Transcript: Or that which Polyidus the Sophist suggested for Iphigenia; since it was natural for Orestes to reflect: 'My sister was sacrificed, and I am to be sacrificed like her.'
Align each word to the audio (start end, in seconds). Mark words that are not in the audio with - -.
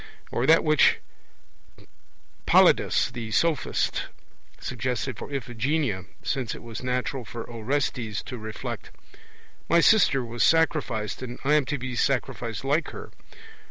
Or 0.31 0.47
that 0.47 0.63
which 0.63 0.97
Polyidus 2.47 3.11
the 3.11 3.29
Sophist 3.29 4.05
suggested 4.59 5.15
for 5.15 5.31
Iphigenia; 5.31 6.05
since 6.23 6.55
it 6.55 6.63
was 6.63 6.81
natural 6.81 7.23
for 7.23 7.43
Orestes 7.47 8.23
to 8.23 8.39
reflect: 8.39 8.89
'My 9.69 9.79
sister 9.79 10.25
was 10.25 10.43
sacrificed, 10.43 11.21
and 11.21 11.37
I 11.43 11.53
am 11.53 11.65
to 11.65 11.77
be 11.77 11.95
sacrificed 11.95 12.63
like 12.65 12.89
her.' 12.89 13.11